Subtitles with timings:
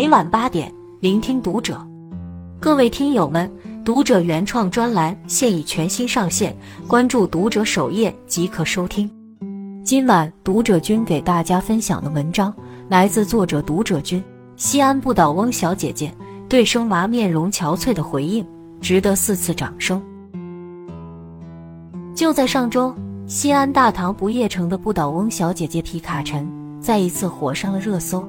[0.00, 1.78] 每晚八点，聆听读者。
[2.58, 3.52] 各位听友们，
[3.84, 6.56] 读者原创专栏现已全新上线，
[6.88, 9.10] 关注读者首页即可收听。
[9.84, 12.50] 今晚读者君给大家分享的文章
[12.88, 14.24] 来自作者读者君。
[14.56, 16.10] 西安不倒翁小姐姐
[16.48, 18.42] 对生娃面容憔悴的回应，
[18.80, 20.02] 值得四次掌声。
[22.14, 22.94] 就在上周，
[23.26, 28.26] 西安大唐不夜城的不倒翁小姐姐皮卡晨再一次火上了热搜。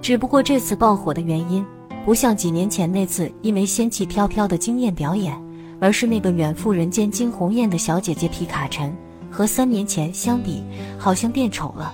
[0.00, 1.64] 只不过这次爆火的原因，
[2.04, 5.36] 不像几年前那次因为仙气飘飘的惊艳表演，
[5.80, 8.96] 而是那个远赴人间惊鸿宴的小姐姐皮卡晨
[9.30, 10.62] 和三年前相比，
[10.98, 11.92] 好像变丑了。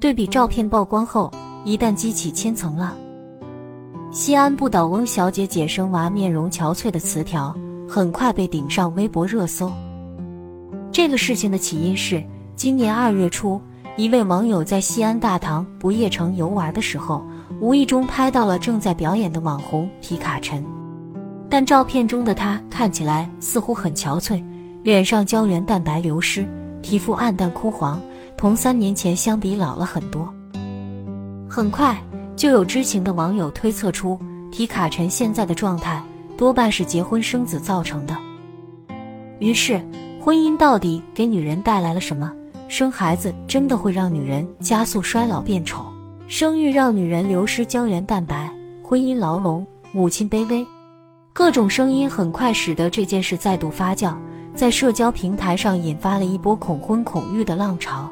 [0.00, 1.30] 对比照片曝光后，
[1.64, 2.96] 一旦激起千层浪。
[4.10, 7.54] 西安不倒翁小姐姐生娃面容憔悴的词条，
[7.88, 9.70] 很快被顶上微博热搜。
[10.90, 12.24] 这个事情的起因是
[12.56, 13.60] 今年二月初。
[13.98, 17.20] 一位网友在西安大唐不夜城游玩的时候，
[17.60, 20.64] 无意中拍到了正在表演的网红皮卡陈，
[21.50, 24.40] 但照片中的她看起来似乎很憔悴，
[24.84, 26.46] 脸上胶原蛋白流失，
[26.80, 28.00] 皮肤暗淡枯黄，
[28.36, 30.32] 同三年前相比老了很多。
[31.50, 32.00] 很快
[32.36, 34.16] 就有知情的网友推测出，
[34.52, 36.00] 皮卡陈现在的状态
[36.36, 38.16] 多半是结婚生子造成的。
[39.40, 39.84] 于是，
[40.20, 42.32] 婚姻到底给女人带来了什么？
[42.68, 45.86] 生孩子真的会让女人加速衰老变丑，
[46.28, 48.48] 生育让女人流失胶原蛋白，
[48.82, 50.64] 婚姻牢笼，母亲卑微，
[51.32, 54.14] 各种声音很快使得这件事再度发酵，
[54.54, 58.06] 在社交平台上引发了一波恐婚恐育的浪潮。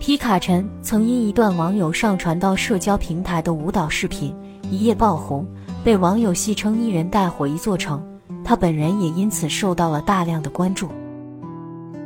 [0.00, 4.34] 皮卡晨曾因一段网友上传到社交平台的舞蹈视频
[4.68, 5.46] 一夜爆红，
[5.84, 8.02] 被网友戏称一人带火一座城，
[8.44, 10.88] 他本人也因此受到了大量的关注。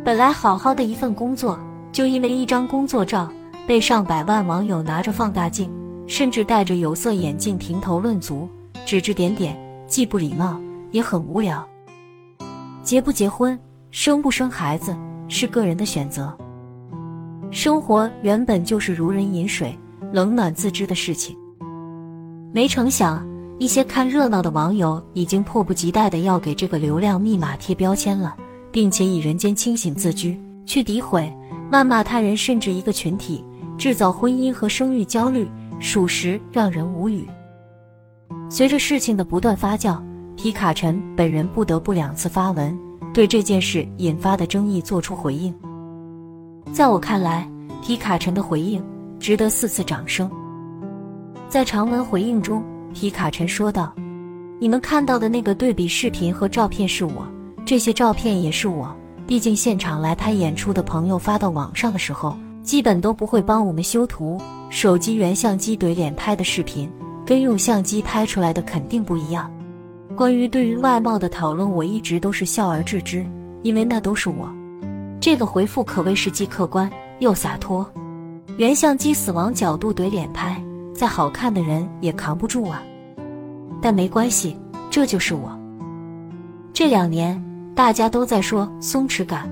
[0.05, 1.57] 本来好好的一份工作，
[1.93, 3.33] 就因为一张工作照，
[3.69, 5.71] 被上百万网友拿着放大镜，
[6.09, 8.49] 甚至戴着有色眼镜评头论足，
[8.85, 10.61] 指指点点，既不礼貌，
[10.91, 11.65] 也很无聊。
[12.83, 13.57] 结不结婚，
[13.93, 14.97] 生不生孩子，
[15.29, 16.37] 是个人的选择。
[17.53, 19.79] 生活原本就是如人饮水，
[20.13, 21.37] 冷暖自知的事情。
[22.53, 23.25] 没成想，
[23.57, 28.35] 一些看热闹的网友已经迫不及待的要给这个流量密码贴标签了。
[28.73, 31.31] 并且以人间清醒自居，去诋毁、
[31.71, 33.45] 谩骂他人，甚至一个群体，
[33.77, 35.47] 制造婚姻和生育焦虑，
[35.79, 37.29] 属实让人无语。
[38.49, 40.01] 随着事情的不断发酵，
[40.37, 42.77] 皮卡臣本人不得不两次发文，
[43.13, 45.55] 对这件事引发的争议做出回应。
[46.73, 47.49] 在我看来，
[47.83, 48.83] 皮卡臣的回应
[49.21, 50.31] 值得四次掌声。
[51.49, 53.93] 在长文回应中，皮卡臣说道
[54.59, 57.27] ：“你们看到的那个对比视频和照片是我。”
[57.73, 58.95] 这些照片也是我，
[59.27, 64.39] 毕竟现场来拍演出的朋友发到网上的时候，基本都不会帮我们修图，
[64.69, 66.87] 手机原相机怼脸拍的视频，
[67.25, 69.51] 跟用相机拍出来的肯定不一样。
[70.15, 73.25] 关于对于外貌的讨论，我一直都是笑而置之，
[73.63, 74.47] 因为那都是我。
[75.19, 77.91] 这个回复可谓是既客观又洒脱。
[78.59, 80.63] 原相机死亡角度怼脸拍，
[80.95, 82.83] 再好看的人也扛不住啊。
[83.81, 84.55] 但没关系，
[84.91, 85.59] 这就是我。
[86.75, 87.43] 这两年。
[87.83, 89.51] 大家都在说松弛感，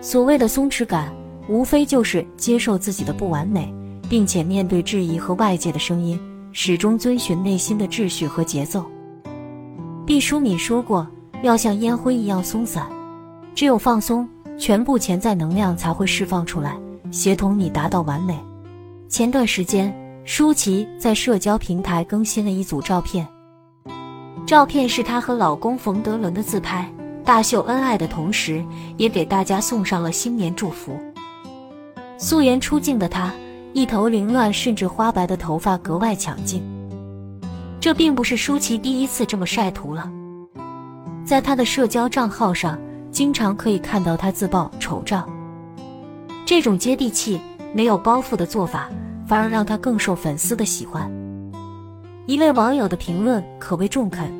[0.00, 1.12] 所谓的松弛感，
[1.50, 3.70] 无非就是接受自己的不完美，
[4.08, 6.18] 并且面对质疑和外界的声音，
[6.50, 8.86] 始终遵循内心的秩序和节奏。
[10.06, 11.06] 毕淑敏说过，
[11.42, 12.86] 要像烟灰一样松散，
[13.54, 14.26] 只有放松，
[14.58, 16.74] 全部潜在能量才会释放出来，
[17.10, 18.34] 协同你达到完美。
[19.10, 19.94] 前段时间，
[20.24, 23.28] 舒淇在社交平台更新了一组照片，
[24.46, 26.90] 照片是她和老公冯德伦的自拍。
[27.30, 28.60] 大秀恩爱的同时，
[28.96, 30.98] 也给大家送上了新年祝福。
[32.18, 33.32] 素颜出镜的她，
[33.72, 36.60] 一头凌乱甚至花白的头发格外抢镜。
[37.78, 40.10] 这并不是舒淇第一次这么晒图了，
[41.24, 42.76] 在她的社交账号上，
[43.12, 45.24] 经常可以看到她自曝丑照。
[46.44, 47.40] 这种接地气、
[47.72, 48.90] 没有包袱的做法，
[49.24, 51.08] 反而让她更受粉丝的喜欢。
[52.26, 54.39] 一位网友的评论可谓中肯。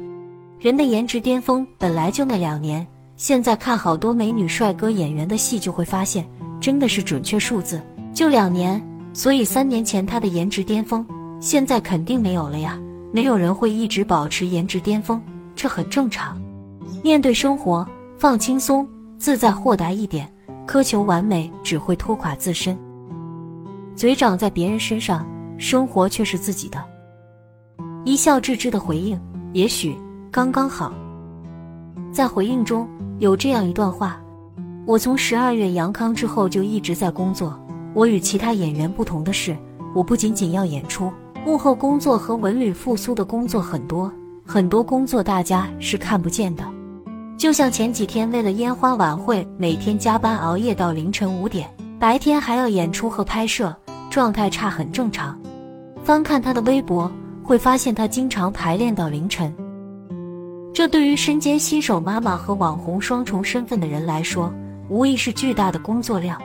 [0.60, 2.86] 人的颜值巅峰本来就那两年，
[3.16, 6.22] 现在看好多美女帅哥演员的戏，就会发现
[6.60, 7.80] 真的是准确数字，
[8.12, 8.78] 就两年。
[9.14, 11.04] 所以三年前他的颜值巅峰，
[11.40, 12.78] 现在肯定没有了呀。
[13.10, 15.18] 没有人会一直保持颜值巅峰，
[15.56, 16.38] 这很正常。
[17.02, 18.86] 面对生活，放轻松、
[19.18, 20.30] 自在、豁达一点。
[20.66, 22.78] 苛求完美只会拖垮自身。
[23.96, 25.26] 嘴长在别人身上，
[25.56, 26.84] 生活却是自己的。
[28.04, 29.18] 一笑置之的回应，
[29.54, 29.96] 也许。
[30.32, 30.92] 刚刚好，
[32.12, 32.88] 在回应中
[33.18, 34.16] 有这样一段话：
[34.86, 37.58] 我从十二月阳康之后就一直在工作。
[37.94, 39.56] 我与其他演员不同的是，
[39.92, 41.10] 我不仅仅要演出，
[41.44, 44.10] 幕后工作和文旅复苏的工作很多，
[44.46, 46.62] 很多工作大家是看不见的。
[47.36, 51.68] 就像前几天为了烟花晚会，每天加班熬夜到凌晨五点，
[51.98, 53.74] 白天还要演出和拍摄，
[54.08, 55.36] 状态差很正常。
[56.04, 57.10] 翻看他的微博，
[57.42, 59.52] 会发现他经常排练到凌晨。
[60.80, 64.50] 这对于身兼新手妈妈和网红双重身份的人来说，
[64.88, 66.40] 无疑是巨大的工作量。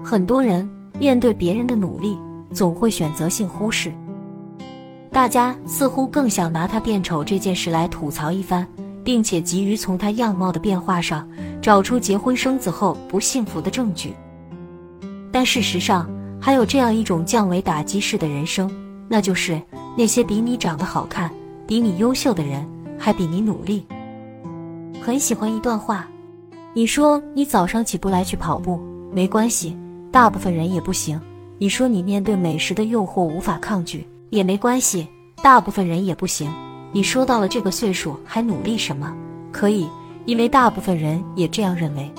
[0.00, 2.16] 很多人面对别人的努力，
[2.52, 3.92] 总会选择性忽视。
[5.10, 8.64] 大家似乎更想拿他变丑这件事来吐槽一番，
[9.02, 11.28] 并且急于从他样貌的变化上
[11.60, 14.14] 找出结婚生子后不幸福的证据。
[15.32, 16.08] 但事实上，
[16.40, 18.70] 还有这样一种降维打击式的人生，
[19.08, 19.60] 那就是
[19.98, 21.28] 那些比你长得好看、
[21.66, 22.64] 比你优秀的人，
[22.98, 23.86] 还比你努力。
[25.00, 26.08] 很喜欢一段话，
[26.74, 28.80] 你说你早上起不来去跑步，
[29.12, 29.76] 没关系。
[30.10, 31.20] 大部分人也不行。
[31.58, 35.06] 你说你面对美食的诱惑无法抗拒也没关系，
[35.42, 36.50] 大部分人也不行。
[36.92, 39.14] 你说到了这个岁数还努力什么？
[39.52, 39.88] 可以，
[40.24, 42.10] 因为大部分人也这样认为。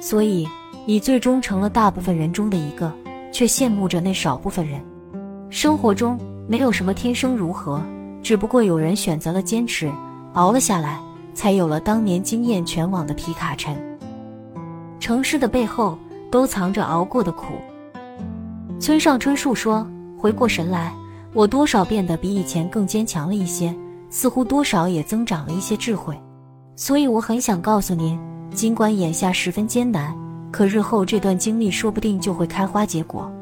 [0.00, 0.46] 所以
[0.86, 2.92] 你最终成了大部分人中的一个，
[3.32, 4.80] 却羡慕着那少部分人。
[5.50, 7.82] 生活中没有什么天生如何，
[8.22, 9.90] 只不过有人选择了坚持，
[10.34, 10.98] 熬了下来，
[11.34, 13.76] 才有了当年惊艳全网的皮卡陈。
[14.98, 15.98] 城市的背后。
[16.30, 17.54] 都藏着熬过的苦。
[18.78, 19.86] 村上春树说
[20.18, 20.92] ：“回过神来，
[21.32, 23.74] 我多少变得比以前更坚强了一些，
[24.10, 26.14] 似乎多少也增长了一些智慧。
[26.76, 28.20] 所以我很想告诉您，
[28.50, 30.14] 尽管眼下十分艰难，
[30.52, 33.32] 可日后这段经历说不定就会开花结果。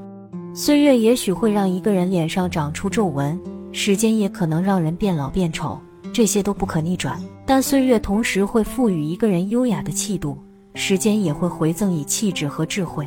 [0.55, 3.37] 岁月也许会让一个人脸上长出皱纹，
[3.79, 5.79] 时间也可能让人变老变丑，
[6.11, 7.23] 这些都不可逆转。
[7.45, 10.39] 但岁月同时会赋予一个人优雅的气度。”
[10.73, 13.07] 时间也会回赠以气质和智慧，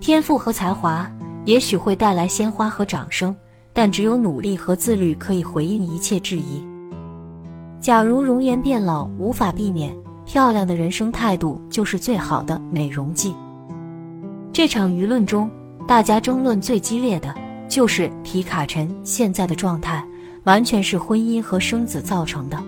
[0.00, 1.08] 天赋和才华
[1.44, 3.34] 也许会带来鲜花和掌声，
[3.72, 6.64] 但只有努力和自律可以回应一切质疑。
[7.80, 13.34] 假如容颜变老无法避免，漂亮的人生态度就是最好的美容剂。
[14.52, 15.48] 这场舆论中，
[15.86, 17.32] 大家争论最激烈的
[17.70, 20.04] 就是皮卡陈现在的状态，
[20.42, 22.60] 完全是婚姻和生子造成的。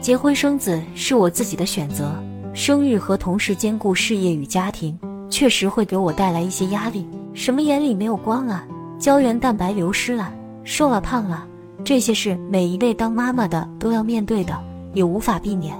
[0.00, 2.14] 结婚生子是我自己的选择。
[2.54, 4.96] 生育和同时兼顾事业与家庭，
[5.28, 7.04] 确实会给我带来一些压力。
[7.34, 8.64] 什么眼里没有光啊？
[8.98, 10.32] 胶原蛋白流失了，
[10.62, 11.44] 瘦了胖了，
[11.84, 14.56] 这些是每一位当妈妈的都要面对的，
[14.94, 15.76] 也无法避免。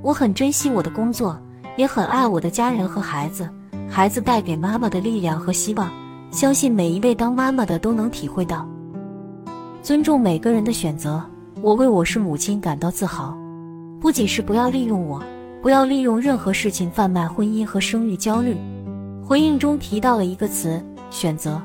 [0.00, 1.36] 我很珍惜我的工作，
[1.76, 3.48] 也很爱我的家人和孩子。
[3.88, 5.92] 孩子带给妈妈的力量和希望，
[6.34, 8.68] 相信每一位当妈妈的都能体会到。
[9.80, 11.22] 尊重每个人的选择，
[11.62, 13.38] 我为我是母亲感到自豪。
[14.00, 15.22] 不仅是不要利用我。
[15.62, 18.56] 不要利用任何事情贩卖婚姻和生育焦虑。
[19.24, 21.62] 回应中提到了一个词：选择。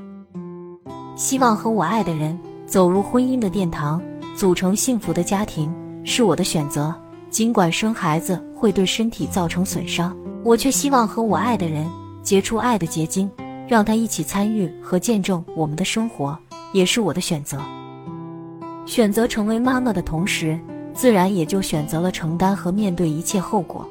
[1.16, 2.38] 希望和我爱的人
[2.68, 4.00] 走入婚姻的殿堂，
[4.36, 5.74] 组成幸福的家庭，
[6.04, 6.94] 是我的选择。
[7.31, 11.89] 尽管生孩子会对身体造成损伤，我却希望和我爱的人
[12.21, 13.30] 结出爱的结晶，
[13.69, 16.38] 让他一起参与和见证我们的生活，
[16.74, 17.57] 也是我的选择。
[18.86, 20.60] 选择成为妈妈的同时。
[20.92, 23.88] 自然也就选择了承担和面对一切后果。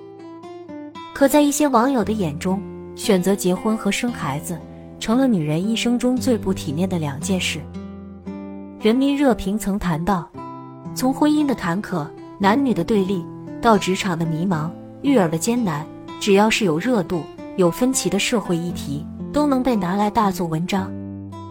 [1.15, 2.61] 可在一些网友的眼中，
[2.95, 4.59] 选择结婚和生孩子
[5.01, 7.61] 成了女人一生中最不体面的两件事。
[8.79, 10.29] 人民热评曾谈到，
[10.95, 12.07] 从婚姻的坎坷、
[12.39, 13.25] 男女的对立，
[13.63, 14.71] 到职场的迷茫、
[15.01, 15.87] 育儿的艰难，
[16.21, 17.23] 只要是有热度、
[17.57, 19.07] 有分歧的社会议题，
[19.39, 20.91] 都能被拿来大做文章。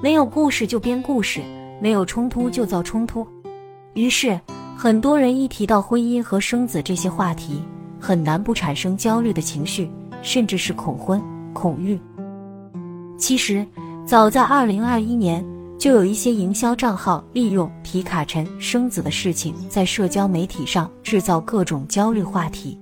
[0.03, 1.41] 没有故事就编故事，
[1.82, 3.25] 没有冲突就造冲突。
[3.94, 4.38] 于是。
[4.79, 7.63] 很多人一提到婚姻和生子这些话题，
[8.00, 9.89] 很难不产生焦虑的情绪，
[10.22, 11.20] 甚至是恐婚、
[11.51, 12.00] 恐育。
[13.17, 13.65] 其实，
[14.06, 15.44] 早在二零二一年，
[15.79, 22.79] 就有一些营销账号利用皮卡陈生子的事情，在社交媒体上制造各种焦虑话题。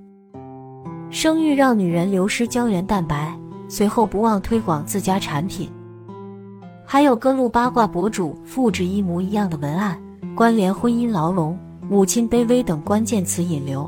[1.10, 3.34] 生育让女人流失胶原蛋白，
[3.68, 5.70] 随后不忘推广自家产品。
[6.86, 10.00] 还有各路八卦博主复制一模一样的文案，
[10.36, 11.58] 关联婚姻牢笼。
[11.88, 13.88] 母亲卑微等关键词引流，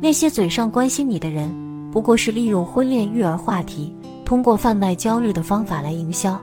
[0.00, 1.50] 那些嘴上关心你的人，
[1.92, 6.40] 不过是利用婚恋育儿话题，通过贩卖焦虑的方法来营销。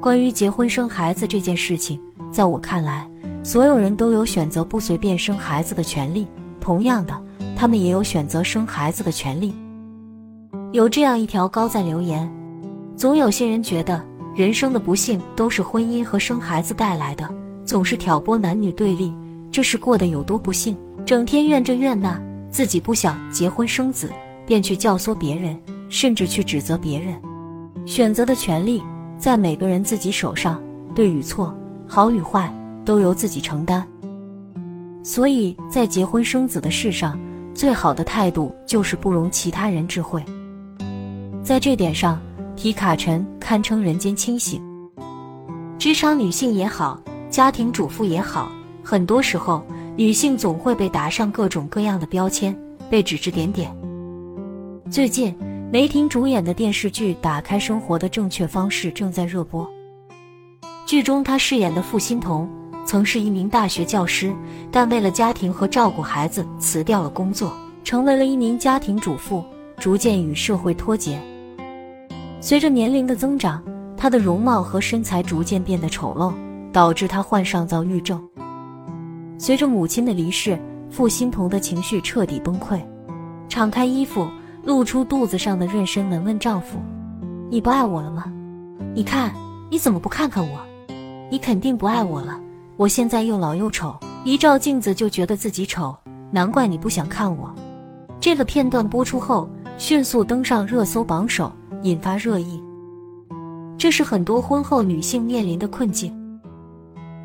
[0.00, 2.00] 关于结婚生孩子这件事情，
[2.32, 3.08] 在我看来，
[3.44, 6.26] 所有人都有选择不随便生孩子的权利，
[6.60, 7.16] 同样的，
[7.54, 9.54] 他们也有选择生孩子的权利。
[10.72, 12.30] 有这样一条高赞留言：
[12.96, 14.00] 总有些人觉得
[14.36, 17.28] 人生的不幸都是婚姻和生孩子带来的，
[17.64, 19.12] 总是挑拨男女对立。
[19.50, 24.12] 这是过得有多不幸，整天怨这怨那，自己不想结婚生子，
[24.46, 27.20] 便去教唆别人，甚至去指责别人。
[27.84, 28.80] 选择的权利
[29.18, 30.62] 在每个人自己手上，
[30.94, 31.52] 对与错、
[31.84, 32.48] 好与坏
[32.84, 33.84] 都由自己承担。
[35.02, 37.18] 所以在结婚生子的事上，
[37.52, 40.24] 最好的态度就是不容其他人智慧。
[41.42, 42.20] 在这点上，
[42.54, 44.62] 皮卡陈堪称人间清醒。
[45.78, 48.52] 职场女性也好，家庭主妇也好，
[48.84, 49.64] 很多时候
[49.96, 52.56] 女性总会被打上各种各样的标签，
[52.90, 53.74] 被指指点点。
[54.90, 55.34] 最近，
[55.72, 59.68] 梅婷主演的电视剧《打开生活的正确方式》正在热播。
[60.86, 62.48] 剧中她饰演的付欣彤。
[62.86, 64.34] 曾是一名大学教师，
[64.72, 67.52] 但为了家庭和照顾孩子，辞掉了工作，
[67.84, 69.44] 成为了一名家庭主妇，
[69.78, 71.20] 逐渐与社会脱节。
[72.42, 73.62] 随着年龄的增长，
[73.96, 76.32] 她的容貌和身材逐渐变得丑陋，
[76.72, 78.20] 导致她患上躁郁症。
[79.36, 82.80] 随着母亲的离世，傅欣彤的情绪彻底崩溃，
[83.48, 84.26] 敞开衣服，
[84.64, 86.78] 露出肚子上的妊娠纹，问丈夫
[87.50, 88.24] ：“你不爱我了吗？
[88.94, 89.32] 你看，
[89.70, 90.58] 你怎么不看看我？
[91.30, 92.40] 你肯定不爱我了。”
[92.76, 93.94] 我现在又老又丑，
[94.24, 95.94] 一照镜子就觉得自己丑，
[96.30, 97.54] 难怪你不想看我。
[98.18, 102.62] 这个片段播出后，迅速登上热搜榜首，引发热议。
[103.78, 106.12] 这是很多婚后女性面临的困境。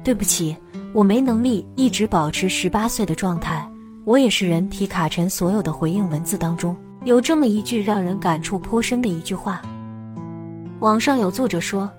[0.03, 0.55] 对不起，
[0.93, 3.67] 我没能力一直保持十八岁的状态。
[4.05, 4.69] 我也是人。
[4.69, 9.61] 皮卡陈所有的回应文字当中，有这么一句让人感触颇深的一句话。
[10.79, 11.89] 网上有作者说，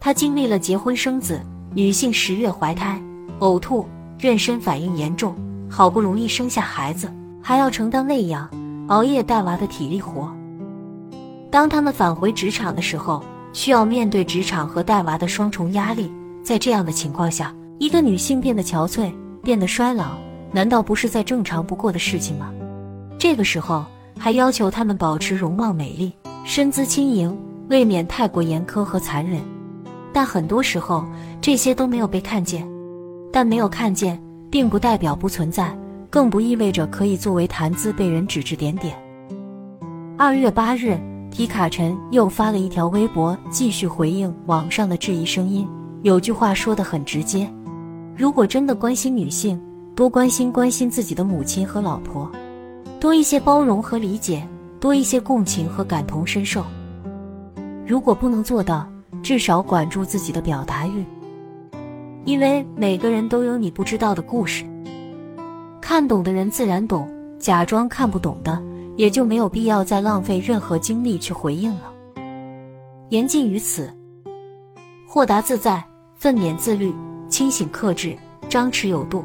[0.00, 1.40] 他经历了结婚生子。
[1.72, 3.00] 女性十月怀胎、
[3.40, 3.86] 呕吐、
[4.18, 5.36] 妊娠反应严重，
[5.68, 7.08] 好不容易生下孩子，
[7.42, 8.50] 还要承担喂养、
[8.88, 10.34] 熬夜带娃的体力活。
[11.56, 16.12] 当他们返回职场的时候，需要面对职场和带娃的双重压力。
[16.42, 19.10] 在这样的情况下，一个女性变得憔悴、
[19.42, 20.18] 变得衰老，
[20.52, 22.52] 难道不是再正常不过的事情吗？
[23.18, 23.86] 这个时候
[24.18, 26.12] 还要求他们保持容貌美丽、
[26.44, 27.34] 身姿轻盈，
[27.70, 29.40] 未免太过严苛和残忍。
[30.12, 31.06] 但很多时候，
[31.40, 32.68] 这些都没有被看见。
[33.32, 35.74] 但没有看见，并不代表不存在，
[36.10, 38.94] 更不意味着可以作为谈资被人指指点点。
[40.18, 40.98] 二月八日，
[41.30, 45.68] 皮卡陈又发了一条微博，继续回应网上的质疑声音。
[46.02, 47.50] 有句话说得很直接：
[48.16, 49.60] 如果真的关心女性，
[49.94, 52.30] 多关心关心自己的母亲和老婆，
[52.98, 54.46] 多一些包容和理解，
[54.80, 56.64] 多一些共情和感同身受。
[57.86, 58.86] 如果不能做到，
[59.22, 61.04] 至少管住自己的表达欲，
[62.24, 64.64] 因为每个人都有你不知道的故事。
[65.80, 68.60] 看懂的人自然懂，假装看不懂的，
[68.96, 71.92] 也就没有必要再浪费任何精力去回应了。
[73.10, 73.92] 言尽于此。
[75.06, 75.82] 豁达自在，
[76.14, 76.92] 奋勉自律，
[77.28, 78.16] 清醒克制，
[78.48, 79.24] 张弛有度。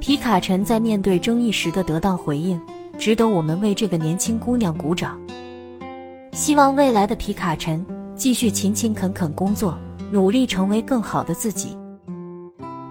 [0.00, 2.60] 皮卡陈在面对争议时的得当回应，
[2.98, 5.20] 值得我们为这个年轻姑娘鼓掌。
[6.32, 7.84] 希望未来的皮卡陈。
[8.14, 9.76] 继续勤勤恳恳工作，
[10.12, 11.76] 努力成为更好的自己。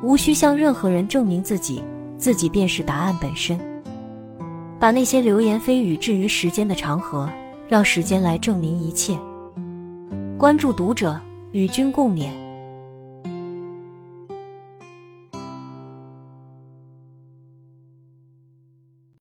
[0.03, 1.81] 无需向任何人证明自己，
[2.17, 3.57] 自己便是答案本身。
[4.81, 7.29] 把那些流言蜚语置于时间的长河，
[7.69, 9.15] 让时间来证明一切。
[10.39, 11.21] 关注读者，
[11.51, 12.31] 与君共勉。